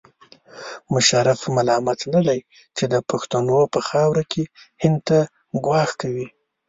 [0.93, 2.39] مشرف ملامت نه دی
[2.77, 4.43] چې د پښتنو په خاوره کې
[4.81, 5.17] هند ته
[5.65, 6.27] ګواښ کوي.